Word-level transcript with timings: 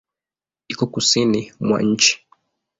Iko 0.67 0.85
Kusini 0.93 1.41
mwa 1.65 1.81
nchi. 1.81 2.27